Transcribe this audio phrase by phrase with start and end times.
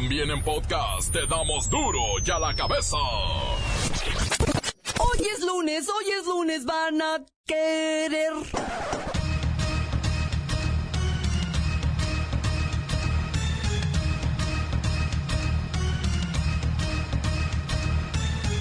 [0.00, 2.96] También en podcast te damos duro y a la cabeza.
[5.00, 8.32] Hoy es lunes, hoy es lunes, van a querer.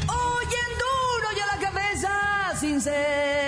[0.09, 3.46] Hoy en duro y a la cabeza, sin censura.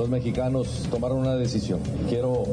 [0.00, 1.78] Los mexicanos tomaron una decisión.
[2.08, 2.44] Quiero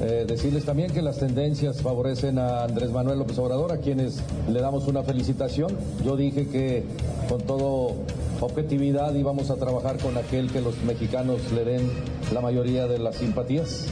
[0.00, 4.58] eh, decirles también que las tendencias favorecen a Andrés Manuel López Obrador, a quienes le
[4.62, 5.76] damos una felicitación.
[6.02, 6.82] Yo dije que
[7.28, 7.92] con todo
[8.40, 11.90] objetividad íbamos a trabajar con aquel que los mexicanos le den
[12.32, 13.86] la mayoría de las simpatías.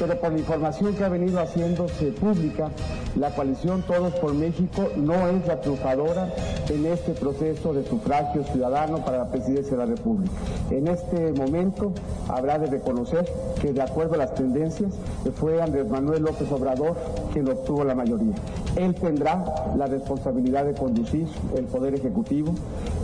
[0.00, 2.68] Pero por la información que ha venido haciéndose pública,
[3.14, 6.34] la coalición Todos por México no es la triunfadora
[6.68, 10.32] en este proceso de sufragio ciudadano para la presidencia de la República.
[10.74, 11.92] En este momento
[12.28, 13.24] habrá de reconocer
[13.60, 14.92] que de acuerdo a las tendencias
[15.38, 16.96] fue Andrés Manuel López Obrador
[17.32, 18.34] quien obtuvo la mayoría.
[18.74, 19.44] Él tendrá
[19.76, 22.56] la responsabilidad de conducir el Poder Ejecutivo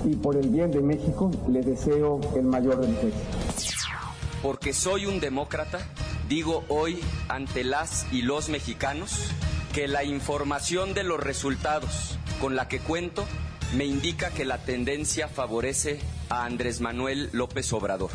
[0.05, 3.13] y por el bien de México le deseo el mayor de los.
[4.43, 5.79] Porque soy un demócrata,
[6.29, 9.31] digo hoy ante las y los mexicanos
[9.73, 13.25] que la información de los resultados con la que cuento
[13.77, 16.01] me indica que la tendencia favorece
[16.31, 18.11] a Andrés Manuel López Obrador.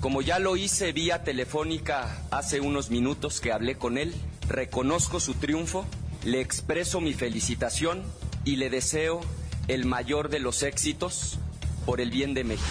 [0.00, 4.12] Como ya lo hice vía telefónica hace unos minutos que hablé con él,
[4.48, 5.86] reconozco su triunfo,
[6.24, 8.02] le expreso mi felicitación
[8.44, 9.20] y le deseo
[9.68, 11.38] el mayor de los éxitos
[11.86, 12.66] por el bien de México.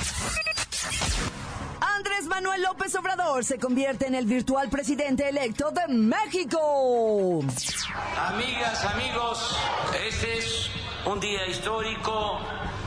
[1.79, 7.41] Andrés Manuel López Obrador se convierte en el virtual presidente electo de México.
[8.17, 9.55] Amigas, amigos,
[10.07, 10.69] este es
[11.05, 12.39] un día histórico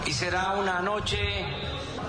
[0.06, 1.46] y será una noche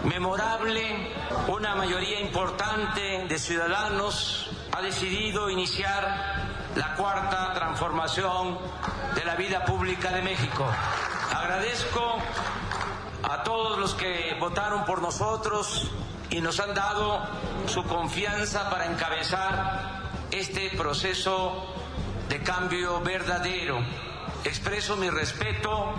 [0.06, 1.12] memorable.
[1.48, 8.58] Una mayoría importante de ciudadanos ha decidido iniciar la cuarta transformación
[9.16, 10.66] de la vida pública de México.
[11.36, 12.18] Agradezco
[13.24, 15.90] a todos los que votaron por nosotros
[16.30, 17.22] y nos han dado
[17.68, 21.66] su confianza para encabezar este proceso
[22.30, 23.80] de cambio verdadero.
[24.44, 25.94] Expreso mi respeto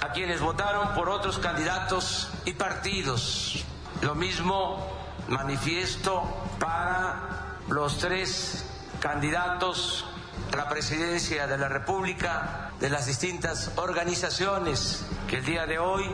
[0.00, 3.64] a quienes votaron por otros candidatos y partidos.
[4.02, 4.86] Lo mismo
[5.28, 6.22] manifiesto
[6.58, 8.64] para los tres
[9.00, 10.04] candidatos
[10.52, 16.04] a la presidencia de la República de las distintas organizaciones que el día de hoy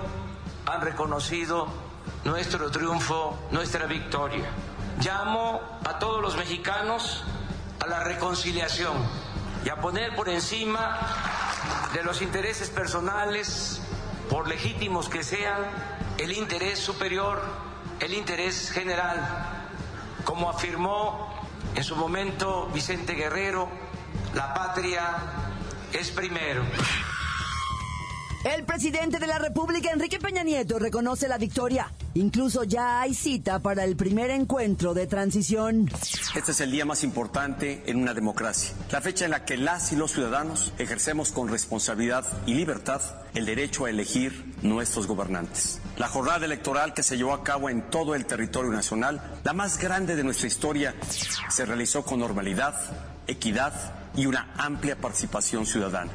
[0.67, 1.69] han reconocido
[2.25, 4.47] nuestro triunfo, nuestra victoria.
[5.01, 7.25] Llamo a todos los mexicanos
[7.81, 8.97] a la reconciliación
[9.65, 10.99] y a poner por encima
[11.93, 13.81] de los intereses personales,
[14.29, 15.63] por legítimos que sean,
[16.19, 17.43] el interés superior,
[18.01, 19.67] el interés general,
[20.25, 21.35] como afirmó
[21.75, 23.69] en su momento Vicente Guerrero,
[24.35, 25.17] la patria
[25.93, 26.63] es primero.
[28.47, 31.93] El presidente de la República, Enrique Peña Nieto, reconoce la victoria.
[32.15, 35.91] Incluso ya hay cita para el primer encuentro de transición.
[36.33, 39.91] Este es el día más importante en una democracia, la fecha en la que las
[39.91, 43.03] y los ciudadanos ejercemos con responsabilidad y libertad
[43.35, 45.81] el derecho a elegir nuestros gobernantes.
[45.99, 49.77] La jornada electoral que se llevó a cabo en todo el territorio nacional, la más
[49.77, 50.95] grande de nuestra historia,
[51.51, 52.77] se realizó con normalidad,
[53.27, 56.11] equidad y una amplia participación ciudadana.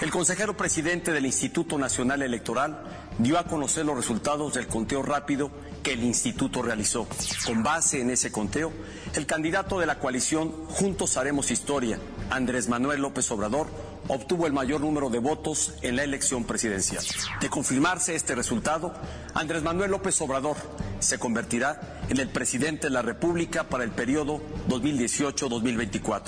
[0.00, 2.82] El consejero presidente del Instituto Nacional Electoral
[3.18, 5.50] dio a conocer los resultados del conteo rápido
[5.82, 7.06] que el instituto realizó.
[7.46, 8.72] Con base en ese conteo,
[9.14, 11.98] el candidato de la coalición Juntos Haremos Historia,
[12.30, 13.68] Andrés Manuel López Obrador,
[14.08, 17.04] obtuvo el mayor número de votos en la elección presidencial.
[17.40, 18.94] De confirmarse este resultado,
[19.34, 20.56] Andrés Manuel López Obrador
[20.98, 26.22] se convertirá en el presidente de la República para el periodo 2018-2024.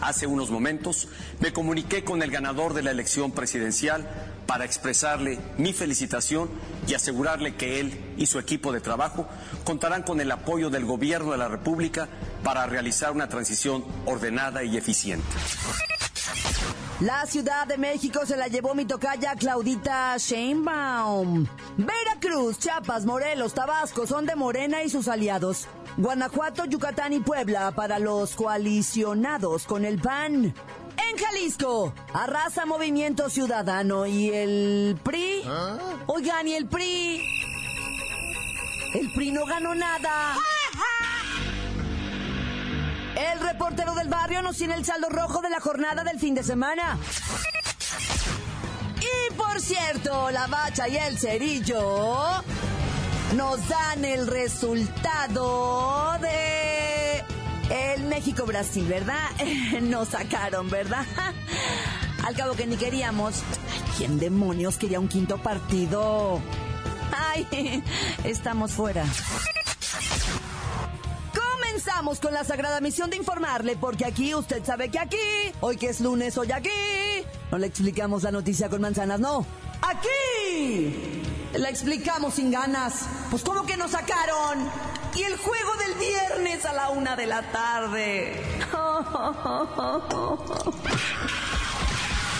[0.00, 1.08] Hace unos momentos
[1.40, 4.08] me comuniqué con el ganador de la elección presidencial
[4.46, 6.50] para expresarle mi felicitación
[6.86, 9.28] y asegurarle que él y su equipo de trabajo
[9.64, 12.08] contarán con el apoyo del gobierno de la República
[12.42, 15.26] para realizar una transición ordenada y eficiente.
[17.00, 21.46] La Ciudad de México se la llevó mi tocaya Claudita Sheinbaum.
[21.78, 25.66] Veracruz, Chiapas, Morelos, Tabasco son de Morena y sus aliados.
[25.96, 30.44] Guanajuato, Yucatán y Puebla para los coalicionados con el PAN.
[30.44, 35.42] En Jalisco, arrasa Movimiento Ciudadano y el PRI.
[36.06, 37.22] Oigan, y el PRI.
[38.92, 40.36] El PRI no ganó nada.
[43.20, 46.42] El reportero del barrio nos tiene el saldo rojo de la jornada del fin de
[46.42, 46.98] semana.
[48.98, 52.42] Y por cierto, la bacha y el cerillo
[53.36, 57.22] nos dan el resultado de
[57.68, 59.28] El México-Brasil, ¿verdad?
[59.82, 61.04] Nos sacaron, ¿verdad?
[62.26, 63.42] Al cabo que ni queríamos.
[63.98, 66.40] ¿Quién demonios quería un quinto partido?
[67.12, 67.82] Ay,
[68.24, 69.04] estamos fuera.
[71.80, 75.16] Comenzamos con la sagrada misión de informarle, porque aquí usted sabe que aquí,
[75.60, 76.68] hoy que es lunes, hoy aquí,
[77.50, 79.46] no le explicamos la noticia con manzanas, no.
[79.80, 81.22] Aquí
[81.54, 83.06] la explicamos sin ganas.
[83.30, 84.68] Pues ¿cómo que nos sacaron?
[85.16, 88.42] Y el juego del viernes a la una de la tarde.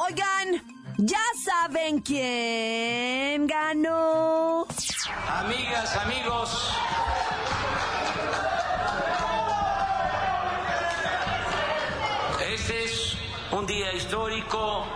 [0.00, 0.62] Oigan,
[0.96, 4.64] ¿ya saben quién ganó?
[5.28, 6.72] Amigas, amigos,
[12.48, 13.16] este es
[13.50, 14.86] un día histórico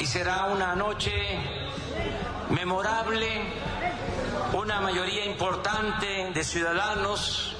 [0.00, 1.12] y será una noche
[2.48, 3.52] memorable.
[4.54, 7.54] Una mayoría importante de ciudadanos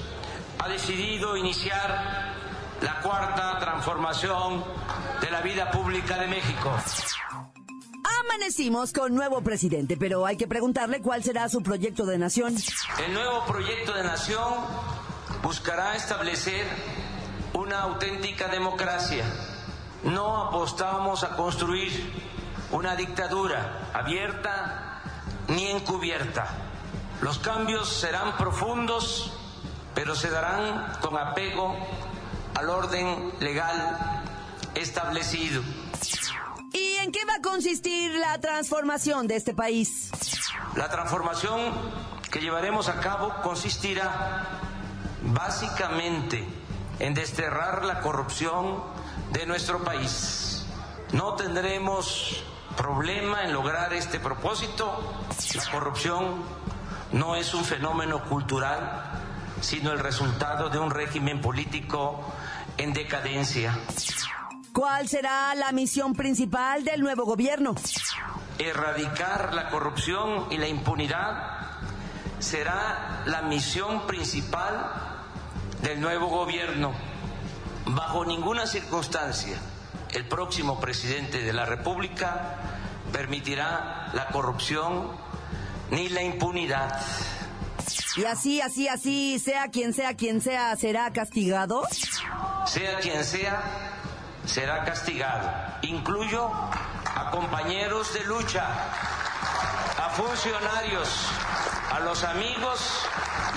[0.59, 2.35] ha decidido iniciar
[2.81, 4.65] la cuarta transformación
[5.21, 6.71] de la vida pública de México.
[8.21, 12.57] Amanecimos con nuevo presidente, pero hay que preguntarle cuál será su proyecto de nación.
[13.05, 14.55] El nuevo proyecto de nación
[15.43, 16.67] buscará establecer
[17.55, 19.25] una auténtica democracia.
[20.05, 21.91] No apostamos a construir
[22.71, 25.03] una dictadura abierta
[25.49, 26.47] ni encubierta.
[27.21, 29.33] Los cambios serán profundos,
[29.95, 31.75] pero se darán con apego
[32.55, 34.18] al orden legal
[34.75, 35.63] establecido.
[36.73, 40.11] ¿Y en qué va a consistir la transformación de este país?
[40.77, 41.73] La transformación
[42.31, 44.47] que llevaremos a cabo consistirá
[45.23, 46.47] básicamente
[46.99, 48.83] en desterrar la corrupción
[49.33, 50.67] de nuestro país.
[51.13, 52.45] No tendremos
[52.77, 55.25] problema en lograr este propósito.
[55.55, 56.43] La corrupción
[57.13, 59.23] no es un fenómeno cultural,
[59.61, 62.25] sino el resultado de un régimen político
[62.77, 63.77] en decadencia.
[64.79, 67.75] ¿Cuál será la misión principal del nuevo gobierno?
[68.61, 71.81] Erradicar la corrupción y la impunidad
[72.39, 74.89] será la misión principal
[75.83, 76.93] del nuevo gobierno.
[77.87, 79.59] Bajo ninguna circunstancia,
[80.13, 82.55] el próximo presidente de la República
[83.13, 85.11] permitirá la corrupción
[85.91, 87.05] ni la impunidad.
[88.17, 91.83] Y así, así, así, sea quien sea quien sea, ¿será castigado?
[92.65, 93.88] Sea quien sea,
[94.49, 95.51] será castigado.
[95.83, 98.67] Incluyo a compañeros de lucha,
[99.99, 101.29] a funcionarios,
[101.93, 103.05] a los amigos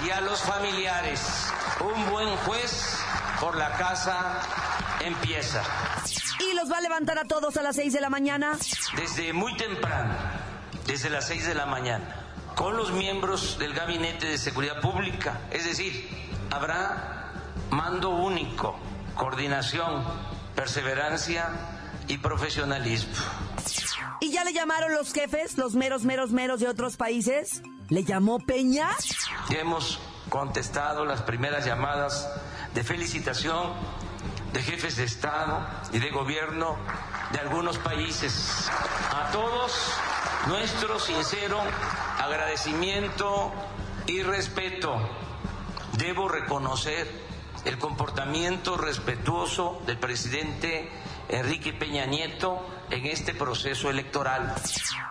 [0.05, 1.47] y a los familiares.
[1.79, 2.97] Un buen juez
[3.39, 4.41] por la casa
[4.99, 5.63] empieza.
[6.39, 8.57] ¿Y los va a levantar a todos a las 6 de la mañana?
[8.95, 10.13] Desde muy temprano,
[10.85, 12.15] desde las 6 de la mañana,
[12.55, 15.39] con los miembros del Gabinete de Seguridad Pública.
[15.51, 16.09] Es decir,
[16.51, 17.31] habrá
[17.69, 18.77] mando único,
[19.15, 20.03] coordinación,
[20.61, 21.49] perseverancia
[22.07, 23.15] y profesionalismo.
[24.19, 27.63] ¿Y ya le llamaron los jefes, los meros, meros, meros de otros países?
[27.89, 28.89] ¿Le llamó Peña?
[29.49, 29.99] Ya hemos
[30.29, 32.29] contestado las primeras llamadas
[32.75, 33.71] de felicitación
[34.53, 36.77] de jefes de Estado y de gobierno
[37.31, 38.69] de algunos países.
[39.15, 39.73] A todos
[40.45, 41.59] nuestro sincero
[42.19, 43.51] agradecimiento
[44.05, 44.95] y respeto.
[45.97, 47.30] Debo reconocer
[47.65, 50.89] el comportamiento respetuoso del presidente
[51.29, 54.53] Enrique Peña Nieto en este proceso electoral.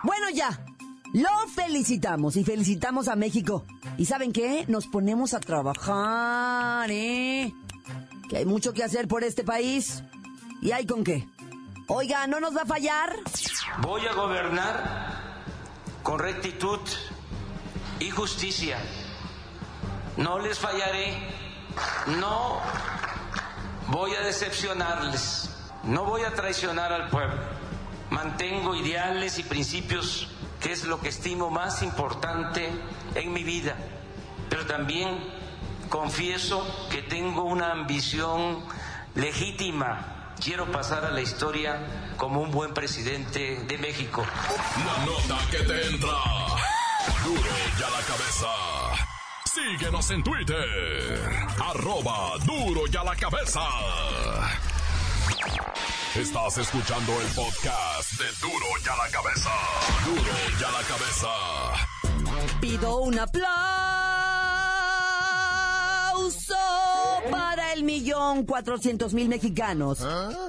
[0.03, 0.65] Bueno, ya.
[1.13, 3.65] Lo felicitamos y felicitamos a México.
[3.97, 4.63] ¿Y saben qué?
[4.69, 7.53] Nos ponemos a trabajar, ¿eh?
[8.29, 10.03] Que hay mucho que hacer por este país.
[10.61, 11.27] ¿Y hay con qué?
[11.87, 13.13] Oiga, ¿no nos va a fallar?
[13.81, 15.43] Voy a gobernar
[16.01, 16.79] con rectitud
[17.99, 18.77] y justicia.
[20.15, 21.40] No les fallaré.
[22.19, 22.59] No
[23.87, 25.49] voy a decepcionarles.
[25.83, 27.35] No voy a traicionar al pueblo.
[28.09, 30.27] Mantengo ideales y principios
[30.59, 32.69] que es lo que estimo más importante
[33.15, 33.75] en mi vida.
[34.49, 35.17] Pero también
[35.89, 38.63] confieso que tengo una ambición
[39.15, 40.33] legítima.
[40.39, 44.25] Quiero pasar a la historia como un buen presidente de México.
[44.85, 46.17] La nota que te entra.
[47.23, 47.41] Duro
[47.79, 49.10] y a la cabeza.
[49.53, 51.19] Síguenos en Twitter.
[51.59, 53.59] Arroba duro y a la cabeza.
[56.15, 59.49] Estás escuchando el podcast de Duro y a la cabeza.
[60.05, 61.27] Duro y a la cabeza.
[62.61, 63.43] Pido un aplauso
[67.29, 69.99] para el millón cuatrocientos mil mexicanos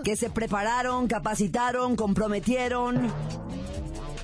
[0.04, 3.12] que se prepararon, capacitaron, comprometieron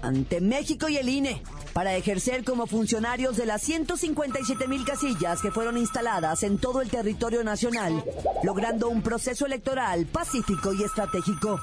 [0.02, 1.42] ante México y el INE
[1.78, 6.90] para ejercer como funcionarios de las 157 mil casillas que fueron instaladas en todo el
[6.90, 8.02] territorio nacional,
[8.42, 11.60] logrando un proceso electoral pacífico y estratégico.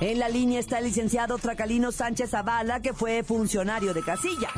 [0.00, 4.48] En la línea está el licenciado Tracalino Sánchez Zavala, que fue funcionario de casilla.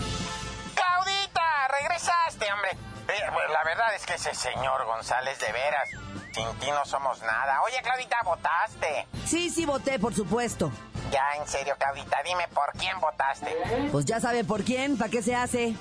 [0.75, 2.71] Claudita, regresaste, hombre.
[2.71, 5.91] Eh, pues, la verdad es que ese señor González de veras,
[6.33, 7.61] sin ti no somos nada.
[7.61, 9.07] Oye, Claudita, ¿votaste?
[9.27, 10.73] Sí, sí, voté, por supuesto.
[11.13, 13.55] Ya, en serio, Claudita, dime por quién votaste.
[13.93, 15.75] Pues ya sabe por quién, ¿para qué se hace?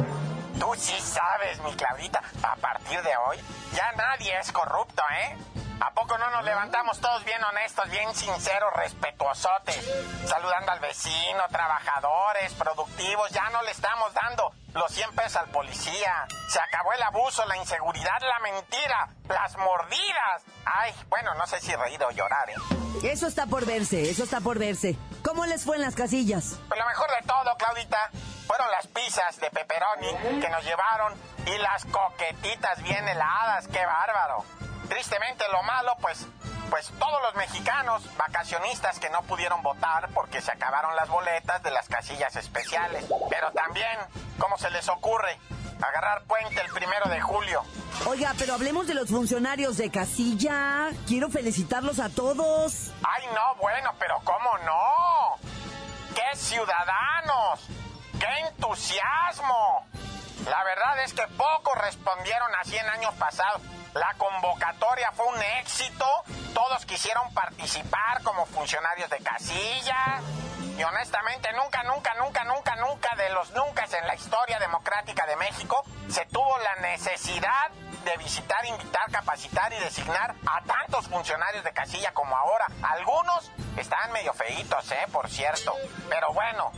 [0.60, 2.22] Tú sí sabes, mi Claudita.
[2.44, 3.38] A partir de hoy,
[3.74, 5.38] ya nadie es corrupto, ¿eh?
[5.80, 9.90] ¿A poco no nos levantamos todos bien honestos, bien sinceros, respetuosotes?
[10.28, 16.28] Saludando al vecino, trabajadores, productivos, ya no le estamos dando los 100 pesos al policía.
[16.50, 20.44] Se acabó el abuso, la inseguridad, la mentira, las mordidas.
[20.66, 22.56] Ay, bueno, no sé si reír o llorar, ¿eh?
[23.04, 24.98] Eso está por verse, eso está por verse.
[25.24, 26.60] ¿Cómo les fue en las casillas?
[26.68, 28.10] Pues lo mejor de todo, Claudita,
[28.48, 31.14] fueron las pizzas de pepperoni que nos llevaron
[31.46, 34.44] y las coquetitas bien heladas, qué bárbaro.
[34.90, 36.26] Tristemente lo malo, pues,
[36.70, 41.72] pues todos los mexicanos vacacionistas que no pudieron votar porque se acabaron las boletas de
[41.72, 43.06] las casillas especiales.
[43.30, 43.98] Pero también,
[44.40, 45.40] ¿cómo se les ocurre?
[45.82, 47.64] Agarrar puente el primero de julio.
[48.06, 50.90] Oiga, pero hablemos de los funcionarios de casilla.
[51.08, 52.92] Quiero felicitarlos a todos.
[53.04, 55.38] Ay, no, bueno, pero ¿cómo no?
[56.16, 57.68] ¡Qué ciudadanos!
[58.20, 59.86] ¡Qué entusiasmo!
[60.50, 63.62] La verdad es que pocos respondieron así en años pasados.
[63.94, 66.06] La convocatoria fue un éxito.
[66.54, 70.22] Todos quisieron participar como funcionarios de casilla.
[70.78, 73.81] Y honestamente, nunca, nunca, nunca, nunca, nunca de los nunca
[74.22, 77.72] historia democrática de México se tuvo la necesidad
[78.06, 82.68] de visitar, invitar, capacitar y designar a tantos funcionarios de casilla como ahora.
[82.84, 85.08] Algunos están medio feitos, ¿eh?
[85.12, 85.74] Por cierto.
[86.08, 86.72] Pero bueno,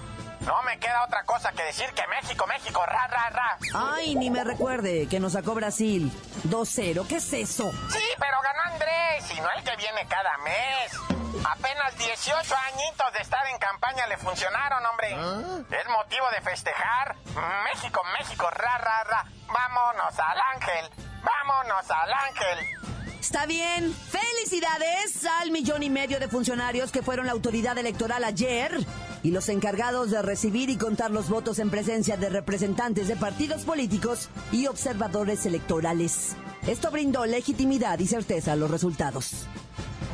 [0.46, 3.58] no me queda otra cosa que decir que México, México, ra, ra, ra.
[3.74, 6.12] Ay, ni me recuerde que nos sacó Brasil.
[6.46, 7.72] 2-0, ¿qué es eso?
[7.90, 11.14] Sí, pero ganó Andrés y no el que viene cada mes.
[11.46, 15.12] Apenas 18 añitos de estar en campaña le funcionaron, hombre.
[15.12, 17.16] Es motivo de festejar.
[17.64, 19.26] México, México, ra, ra, ra.
[19.48, 20.90] Vámonos al ángel.
[21.24, 23.20] Vámonos al ángel.
[23.20, 23.94] Está bien.
[23.94, 28.86] Felicidades al millón y medio de funcionarios que fueron la autoridad electoral ayer
[29.24, 33.64] y los encargados de recibir y contar los votos en presencia de representantes de partidos
[33.64, 36.36] políticos y observadores electorales.
[36.68, 39.48] Esto brindó legitimidad y certeza a los resultados.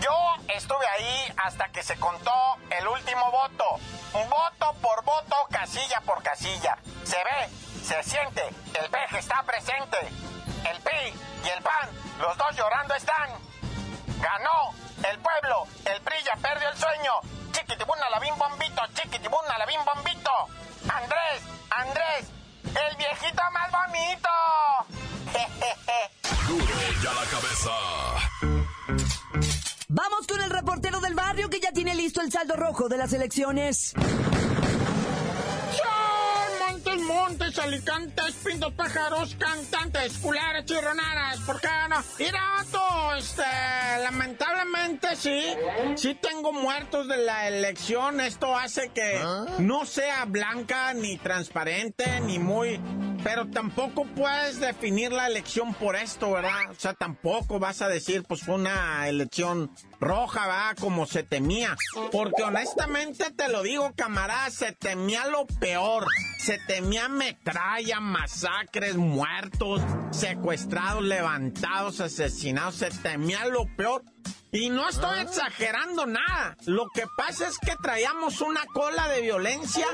[0.02, 2.32] Yo estuve ahí hasta que se contó
[2.70, 3.66] el último voto.
[4.14, 6.78] Voto por voto, casilla por casilla.
[7.04, 7.50] Se ve,
[7.84, 8.42] se siente,
[8.82, 9.98] el peje está presente.
[10.70, 11.14] El PRI
[11.46, 11.90] y el PAN,
[12.20, 13.30] los dos llorando están.
[14.22, 17.12] Ganó el pueblo, el PRI ya perdió el sueño.
[17.52, 20.32] Chiquitibuna la bim bombito, chiquitibuna la bim bombito.
[20.88, 22.28] Andrés, Andrés,
[22.64, 24.30] el viejito más bonito.
[26.48, 26.66] Duro
[27.04, 27.72] y a la cabeza.
[29.88, 33.14] Vamos con el reportero del barrio que ya tiene listo el saldo rojo de las
[33.14, 33.94] elecciones.
[37.30, 41.98] Montes, alicantes, pintos, pájaros, cantantes, culares, chirronaras, ¿por qué no?
[42.18, 43.44] Mira, vato, este,
[44.02, 45.44] lamentablemente sí,
[45.96, 49.22] sí tengo muertos de la elección, esto hace que
[49.60, 52.82] no sea blanca, ni transparente, ni muy...
[53.24, 56.72] Pero tampoco puedes definir la elección por esto, ¿verdad?
[56.72, 59.70] O sea, tampoco vas a decir, pues fue una elección
[60.00, 61.76] roja, va, como se temía.
[62.12, 66.06] Porque honestamente te lo digo, camarada, se temía lo peor.
[66.40, 72.76] Se temía metralla, masacres, muertos, secuestrados, levantados, asesinados.
[72.76, 74.04] Se temía lo peor.
[74.52, 76.58] Y no estoy exagerando nada.
[76.66, 79.86] Lo que pasa es que traíamos una cola de violencia,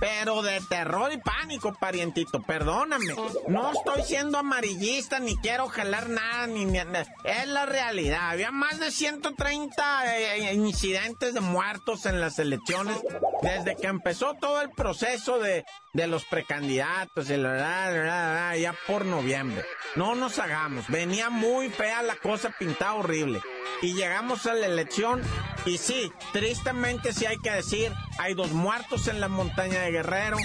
[0.00, 2.40] pero de terror y pánico, parientito.
[2.42, 3.14] Perdóname.
[3.48, 6.78] No estoy siendo amarillista, ni quiero jalar nada, ni, ni-
[7.24, 8.30] es la realidad.
[8.30, 12.96] Había más de 130 eh, incidentes de muertos en las elecciones
[13.42, 19.64] desde que empezó todo el proceso de, de los precandidatos y la ya por noviembre.
[19.96, 20.88] No nos hagamos.
[20.88, 23.40] Venía muy fea la cosa, pintada horrible.
[23.80, 25.22] Y llegamos a la elección
[25.64, 30.36] Y sí, tristemente sí hay que decir, hay dos muertos en la montaña de Guerrero,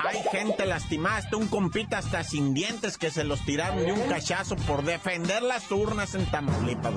[0.00, 4.08] hay gente lastimada, está un compita hasta sin dientes que se los tiraron de un
[4.08, 6.92] cachazo por defender las urnas en Tamaulipas.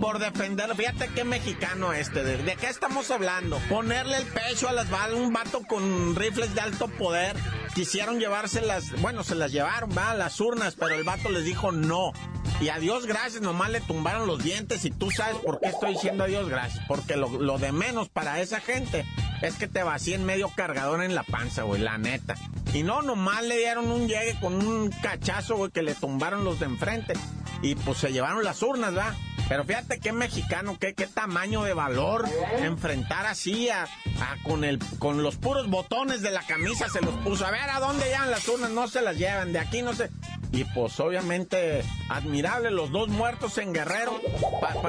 [0.00, 3.58] Por defender, fíjate qué mexicano este, ¿de, de qué estamos hablando?
[3.68, 7.36] Ponerle el pecho a las balas, un vato con rifles de alto poder
[7.74, 12.12] quisieron llevárselas, bueno, se las llevaron, va, las urnas, pero el vato les dijo no.
[12.60, 15.92] Y a Dios gracias, nomás le tumbaron los dientes y tú sabes por qué estoy
[15.92, 16.84] diciendo a Dios gracias.
[16.88, 19.04] Porque lo, lo de menos para esa gente
[19.42, 22.34] es que te vacíen medio cargador en la panza, güey, la neta.
[22.74, 26.58] Y no, nomás le dieron un llegue con un cachazo, güey, que le tumbaron los
[26.58, 27.14] de enfrente.
[27.62, 29.14] Y pues se llevaron las urnas, ¿va?
[29.48, 34.78] Pero fíjate qué mexicano, qué, qué tamaño de valor enfrentar así a, a, con el
[34.98, 37.46] con los puros botones de la camisa se los puso.
[37.46, 38.70] A ver, ¿a dónde llevan las urnas?
[38.70, 40.10] No se las llevan, de aquí no se...
[40.52, 44.20] Y pues obviamente admirable los dos muertos en Guerrero,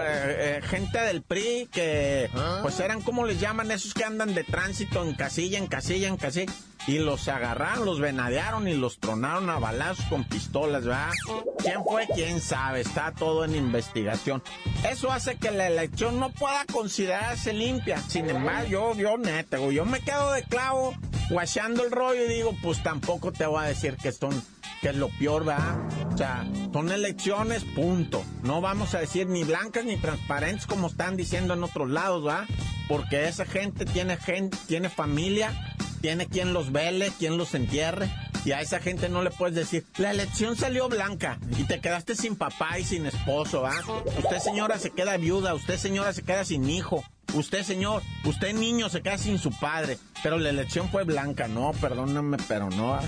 [0.02, 2.30] eh, gente del PRI que
[2.62, 6.18] pues eran como les llaman esos que andan de tránsito en casilla, en casilla, en
[6.18, 6.52] casilla.
[6.88, 11.12] Y los agarraron, los venadearon y los tronaron a balazos con pistolas, ¿verdad?
[11.60, 12.08] ¿Quién fue?
[12.16, 12.82] ¿Quién sabe?
[12.82, 14.42] Está todo en investigación.
[14.90, 18.00] Eso hace que la elección no pueda considerarse limpia.
[18.02, 20.96] Sin embargo, yo, yo neta, yo me quedo de clavo
[21.30, 24.42] guachando el rollo y digo, pues tampoco te voy a decir que son
[24.82, 25.78] que es lo peor, ¿verdad?
[26.14, 28.24] O sea, son elecciones, punto.
[28.44, 32.46] No vamos a decir ni blancas ni transparentes como están diciendo en otros lados, ¿verdad?
[32.88, 35.69] Porque esa gente tiene gente, tiene familia,
[36.02, 38.10] tiene quien los vele, quien los entierre.
[38.46, 42.16] Y a esa gente no le puedes decir, la elección salió blanca y te quedaste
[42.16, 43.82] sin papá y sin esposo, ¿ah?
[44.18, 47.04] Usted señora se queda viuda, usted señora se queda sin hijo.
[47.34, 51.74] Usted, señor, usted niño se queda sin su padre, pero la elección fue blanca, no,
[51.74, 52.96] perdóname, pero no.
[52.96, 53.02] ¿ah?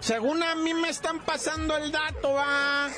[0.00, 2.88] Según a mí me están pasando el dato, va.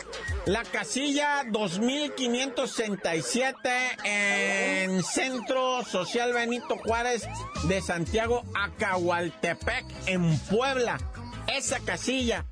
[0.46, 3.70] La casilla 2567
[4.04, 7.26] en Centro Social Benito Juárez
[7.64, 11.00] de Santiago Acahualtepec, en Puebla.
[11.48, 12.46] Esa casilla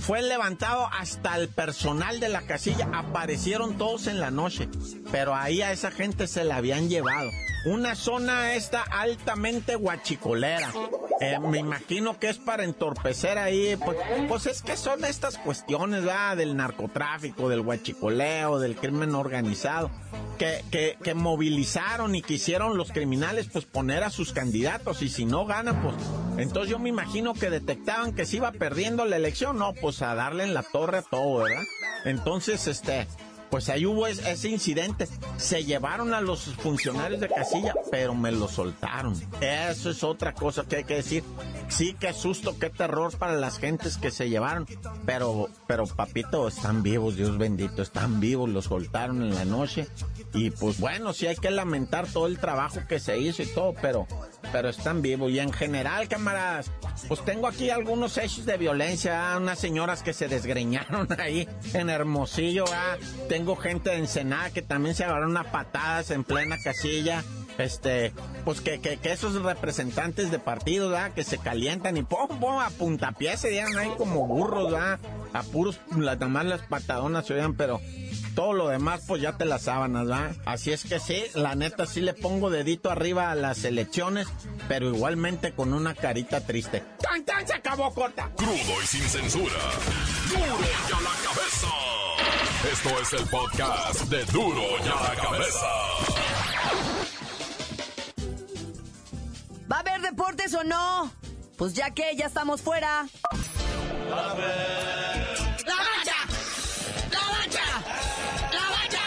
[0.00, 2.88] fue levantado hasta el personal de la casilla.
[2.92, 4.68] Aparecieron todos en la noche,
[5.10, 7.30] pero ahí a esa gente se la habían llevado.
[7.66, 10.72] Una zona esta altamente guachicolera.
[11.20, 13.96] Eh, me imagino que es para entorpecer ahí, pues,
[14.28, 16.36] pues es que son estas cuestiones, ¿verdad?
[16.36, 19.90] Del narcotráfico, del guachicoleo, del crimen organizado,
[20.38, 25.24] que, que, que movilizaron y quisieron los criminales, pues poner a sus candidatos y si
[25.24, 25.94] no ganan, pues,
[26.36, 30.14] entonces yo me imagino que detectaban que se iba perdiendo la elección, no, pues a
[30.14, 31.64] darle en la torre a todo, ¿verdad?
[32.04, 33.06] Entonces, este,
[33.50, 35.08] pues ahí hubo ese incidente.
[35.36, 39.14] Se llevaron a los funcionarios de casilla, pero me lo soltaron.
[39.40, 41.22] Eso es otra cosa que hay que decir.
[41.68, 44.66] Sí, qué susto, qué terror para las gentes que se llevaron.
[45.04, 49.88] Pero, pero papito, están vivos, Dios bendito, están vivos, los soltaron en la noche.
[50.32, 53.74] Y pues bueno, sí hay que lamentar todo el trabajo que se hizo y todo,
[53.80, 54.06] pero,
[54.52, 55.30] pero están vivos.
[55.30, 56.70] Y en general, camaradas,
[57.08, 62.64] pues tengo aquí algunos hechos de violencia, unas señoras que se desgreñaron ahí en Hermosillo,
[62.72, 62.96] ¿ah?
[63.28, 67.24] tengo gente de Ensenada que también se agarraron a patadas en plena casilla.
[67.58, 68.12] Este,
[68.44, 71.12] pues que, que, que esos representantes de partidos, ¿verdad?
[71.12, 74.98] Que se calientan y pum, pum, a puntapié se dieron ahí como burros, ¿verdad?
[75.32, 77.80] A puros, las las patadonas se oían, pero
[78.34, 80.30] todo lo demás, pues ya te las sábanas, ¿va?
[80.44, 84.28] Así es que sí, la neta sí le pongo dedito arriba a las elecciones,
[84.68, 86.84] pero igualmente con una carita triste.
[87.00, 87.46] ¡Tan, tan!
[87.46, 88.30] Se acabó corta.
[88.36, 89.54] Crudo y sin censura.
[90.28, 91.68] ¡Duro y a la cabeza!
[92.72, 95.66] Esto es el podcast de Duro y a la cabeza.
[99.70, 101.10] ¿Va a haber deportes o no?
[101.56, 103.06] Pues ya que ya estamos fuera.
[104.08, 106.14] ¡La mancha!
[107.10, 107.64] ¡La mancha!
[108.52, 109.02] ¡La mancha!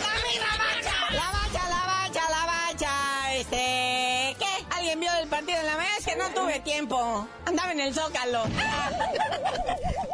[0.00, 0.94] ¡La mancha!
[1.10, 3.34] La mancha, la mancha, la mancha.
[3.34, 4.66] Este, ¿qué?
[4.76, 5.96] ¿Alguien vio el partido en la mesa?
[5.98, 7.26] Es que no tuve tiempo.
[7.46, 8.44] Andaba en el zócalo.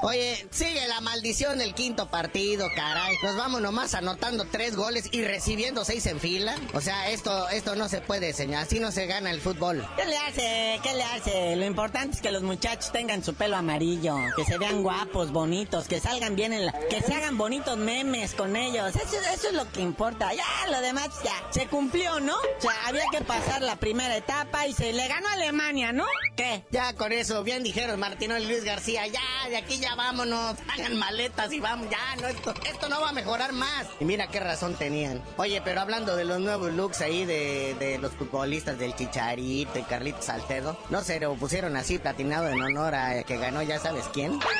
[0.02, 3.16] Oye, sigue la maldición del quinto partido, caray.
[3.22, 6.56] Nos vamos nomás anotando tres goles y recibiendo seis en fila.
[6.72, 8.62] O sea, esto, esto no se puede enseñar.
[8.62, 9.86] Así no se gana el fútbol.
[9.96, 10.80] ¿Qué le hace?
[10.82, 11.56] ¿Qué le hace?
[11.56, 15.86] Lo importante es que los muchachos tengan su pelo amarillo, que se vean guapos, bonitos,
[15.86, 16.72] que salgan bien en la...
[16.72, 18.96] que se hagan bonitos memes con ellos.
[18.96, 20.32] Eso, eso es lo que importa.
[20.32, 21.34] Ya, lo demás ya.
[21.50, 22.34] Se cumplió, ¿no?
[22.34, 26.06] O sea, había que pasar la primera etapa y se le ganó a Alemania, ¿no?
[26.36, 26.64] ¿Qué?
[26.70, 29.06] Ya con eso, bien dijeron Martino y Luis García.
[29.06, 30.57] Ya, de aquí ya vámonos.
[30.68, 31.88] Hagan maletas y vamos.
[31.90, 33.87] Ya, no, esto, esto no va a mejorar más.
[34.00, 35.22] Y mira qué razón tenían.
[35.37, 39.83] Oye, pero hablando de los nuevos looks ahí de, de los futbolistas del Chicharito y
[39.83, 44.05] Carlitos Salcedo, ¿no se lo pusieron así platinado en honor a que ganó ya sabes
[44.12, 44.38] quién?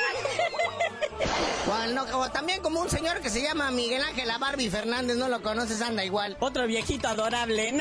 [2.13, 5.81] O, también como un señor que se llama Miguel Ángel Barbie Fernández, no lo conoces,
[5.81, 6.35] anda igual.
[6.39, 7.71] Otro viejito adorable,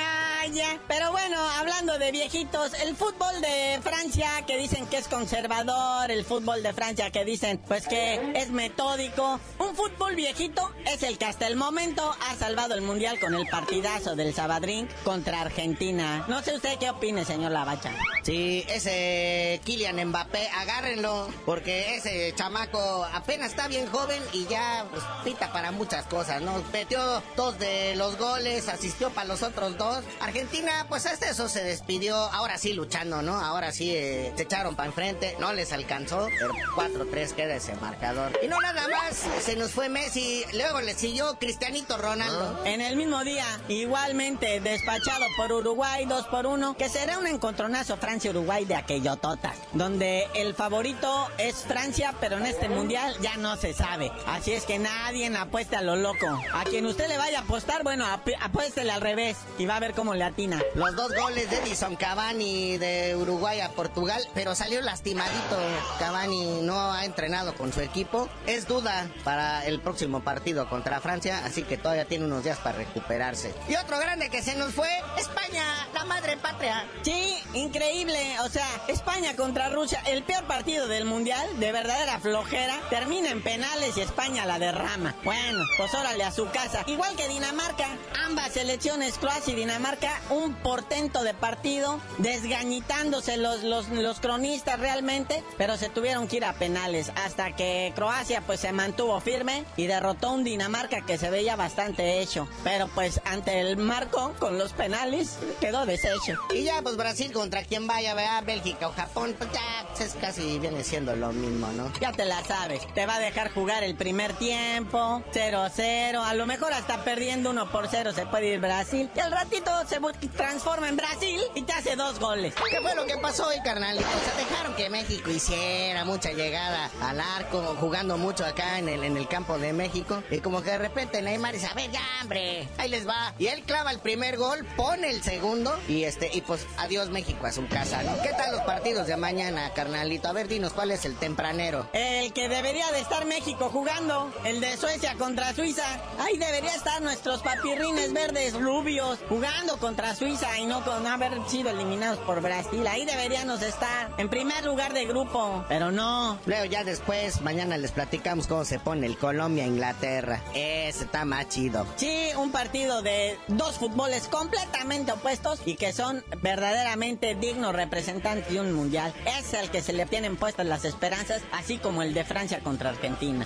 [0.88, 6.24] Pero bueno, hablando de viejitos, el fútbol de Francia que dicen que es conservador, el
[6.24, 9.38] fútbol de Francia que dicen pues que es metódico.
[9.58, 13.46] Un fútbol viejito es el que hasta el momento ha salvado el mundial con el
[13.48, 16.24] partidazo del Sabadrín contra Argentina.
[16.26, 17.92] No sé usted qué opine, señor Lavacha.
[18.22, 25.02] Sí, ese Kylian Mbappé, agárrenlo, porque ese chamaco apenas está bien joven y ya pues,
[25.22, 26.62] pita para muchas cosas, ¿no?
[26.72, 30.02] Metió dos de los goles, asistió para los otros dos.
[30.30, 33.32] Argentina, pues hasta eso se despidió, ahora sí luchando, ¿no?
[33.32, 38.38] Ahora sí eh, se echaron para enfrente, no les alcanzó, pero 4-3 queda ese marcador.
[38.40, 42.64] Y no nada más, se nos fue Messi, luego le siguió Cristianito Ronaldo.
[42.64, 47.96] En el mismo día, igualmente despachado por Uruguay 2 por 1, que será un encontronazo
[47.96, 53.56] Francia-Uruguay de aquello tota, donde el favorito es Francia, pero en este mundial ya no
[53.56, 54.12] se sabe.
[54.28, 56.26] Así es que nadie apueste a lo loco.
[56.54, 58.06] A quien usted le vaya a apostar, bueno,
[58.40, 60.62] apuéstele al revés y va a ver cómo le atina.
[60.74, 65.56] Los dos goles de Edison Cavani de Uruguay a Portugal, pero salió lastimadito.
[65.98, 68.28] Cavani no ha entrenado con su equipo.
[68.46, 72.78] Es duda para el próximo partido contra Francia, así que todavía tiene unos días para
[72.78, 73.54] recuperarse.
[73.68, 76.86] Y otro grande que se nos fue, España, la madre patria.
[77.02, 78.36] Sí, increíble.
[78.44, 83.42] O sea, España contra Rusia, el peor partido del mundial, de verdadera flojera, termina en
[83.42, 85.14] penales y España la derrama.
[85.24, 86.84] Bueno, pues órale a su casa.
[86.86, 87.86] Igual que Dinamarca,
[88.26, 95.42] ambas selecciones, Croacia y Dinamarca, un portento de partido, desgañitándose los, los, los cronistas realmente,
[95.58, 99.86] pero se tuvieron que ir a penales hasta que Croacia pues se mantuvo firme y
[99.86, 102.48] derrotó a un Dinamarca que se veía bastante hecho.
[102.64, 106.38] Pero pues ante el marco con los penales quedó deshecho.
[106.52, 110.14] Y ya pues Brasil contra quien vaya, vea Bélgica o Japón, pues ya pues, es
[110.14, 111.92] casi viene siendo lo mismo, ¿no?
[112.00, 112.86] Ya te la sabes.
[112.94, 117.70] Te va a dejar jugar el primer tiempo, 0-0, a lo mejor hasta perdiendo 1
[117.70, 119.10] por 0 se puede ir Brasil.
[119.14, 119.99] Y al ratito se
[120.36, 122.54] transforma en Brasil y te hace dos goles.
[122.70, 124.04] ¿Qué fue lo que pasó hoy, carnalito?
[124.04, 129.16] Se dejaron que México hiciera mucha llegada al arco, jugando mucho acá en el, en
[129.16, 130.22] el campo de México.
[130.30, 133.34] Y como que de repente Neymar dice, a ver, ya, hombre, ahí les va.
[133.38, 137.46] Y él clava el primer gol, pone el segundo y este, y pues adiós México
[137.46, 138.20] a su casa, ¿no?
[138.22, 140.28] ¿Qué tal los partidos de mañana, carnalito?
[140.28, 141.88] A ver, dinos cuál es el tempranero.
[141.92, 146.00] El que debería de estar México jugando, el de Suecia contra Suiza.
[146.18, 151.70] Ahí debería estar nuestros papirrines verdes rubios jugando contra Suiza y no con haber sido
[151.70, 152.86] eliminados por Brasil.
[152.86, 156.38] Ahí deberíamos estar en primer lugar de grupo, pero no.
[156.46, 160.42] Luego ya después, mañana les platicamos cómo se pone el Colombia-Inglaterra.
[160.54, 161.88] Ese está más chido.
[161.96, 168.60] Sí, un partido de dos fútboles completamente opuestos y que son verdaderamente dignos representantes de
[168.60, 169.12] un mundial.
[169.26, 172.90] Es el que se le tienen puestas las esperanzas, así como el de Francia contra
[172.90, 173.44] Argentina.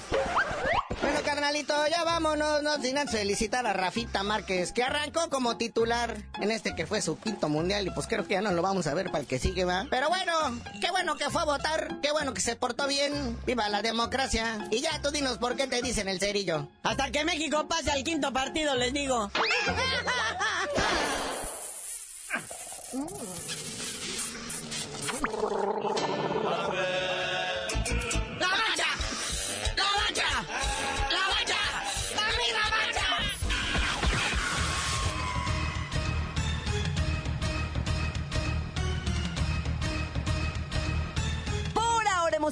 [1.44, 6.50] Carnalito, ya vámonos, no sin antes felicitar a Rafita Márquez, que arrancó como titular en
[6.50, 8.94] este que fue su quinto mundial y pues creo que ya no lo vamos a
[8.94, 9.86] ver para el que sigue, va.
[9.90, 10.32] Pero bueno,
[10.80, 14.68] qué bueno que fue a votar, qué bueno que se portó bien, viva la democracia.
[14.70, 16.66] Y ya tú dinos por qué te dicen el cerillo.
[16.82, 19.30] Hasta que México pase al quinto partido, les digo.